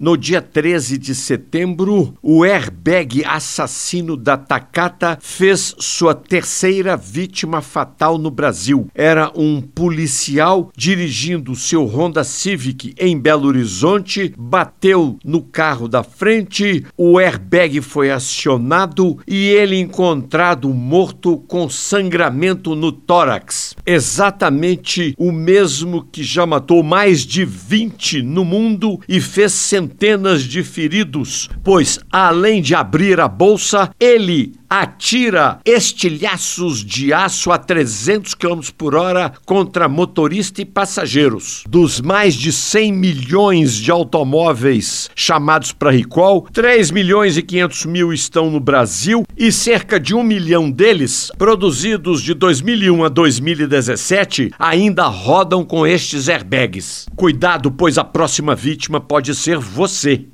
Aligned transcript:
No 0.00 0.16
dia 0.16 0.40
13 0.40 0.96
de 0.96 1.12
setembro, 1.12 2.14
o 2.22 2.44
airbag 2.44 3.24
assassino 3.24 4.16
da 4.16 4.36
Takata 4.36 5.18
fez 5.20 5.74
sua 5.80 6.14
terceira 6.14 6.96
vítima 6.96 7.60
fatal 7.60 8.16
no 8.16 8.30
Brasil. 8.30 8.86
Era 8.94 9.32
um 9.34 9.60
policial 9.60 10.70
dirigindo 10.76 11.56
seu 11.56 11.84
Honda 11.84 12.22
Civic 12.22 12.94
em 12.96 13.18
Belo 13.18 13.48
Horizonte, 13.48 14.32
bateu 14.38 15.18
no 15.24 15.42
carro 15.42 15.88
da 15.88 16.04
frente, 16.04 16.86
o 16.96 17.18
airbag 17.18 17.80
foi 17.80 18.12
acionado 18.12 19.18
e 19.26 19.48
ele 19.48 19.80
encontrado 19.80 20.72
morto 20.72 21.38
com 21.48 21.68
sangramento 21.68 22.76
no 22.76 22.92
tórax. 22.92 23.74
Exatamente 23.84 25.12
o 25.18 25.32
mesmo 25.32 26.04
que 26.04 26.22
já 26.22 26.46
matou 26.46 26.84
mais 26.84 27.26
de 27.26 27.44
20 27.44 28.22
no 28.22 28.44
mundo 28.44 29.00
e 29.08 29.20
fez 29.20 29.50
centenas 29.50 29.87
de 30.42 30.62
feridos, 30.62 31.48
pois 31.64 31.98
além 32.10 32.62
de 32.62 32.74
abrir 32.74 33.20
a 33.20 33.28
bolsa, 33.28 33.90
ele 33.98 34.52
atira 34.68 35.60
estilhaços 35.64 36.84
de 36.84 37.12
aço 37.12 37.50
a 37.50 37.58
300 37.58 38.34
km 38.34 38.60
por 38.76 38.94
hora 38.94 39.32
contra 39.44 39.88
motorista 39.88 40.60
e 40.60 40.64
passageiros. 40.64 41.64
Dos 41.68 42.00
mais 42.00 42.34
de 42.34 42.52
100 42.52 42.92
milhões 42.92 43.74
de 43.74 43.90
automóveis 43.90 45.10
chamados 45.14 45.72
para 45.72 45.90
recall, 45.90 46.46
3 46.52 46.90
milhões 46.90 47.36
e 47.36 47.42
500 47.42 47.86
mil 47.86 48.12
estão 48.12 48.50
no 48.50 48.60
Brasil 48.60 49.24
e 49.36 49.50
cerca 49.50 49.98
de 49.98 50.14
um 50.14 50.22
milhão 50.22 50.70
deles, 50.70 51.30
produzidos 51.38 52.22
de 52.22 52.34
2001 52.34 53.04
a 53.04 53.08
2017, 53.08 54.52
ainda 54.58 55.06
rodam 55.06 55.64
com 55.64 55.86
estes 55.86 56.28
airbags. 56.28 57.06
Cuidado, 57.16 57.70
pois 57.70 57.98
a 57.98 58.04
próxima 58.04 58.54
vítima 58.54 59.00
pode 59.00 59.34
ser 59.34 59.58
você. 59.58 60.28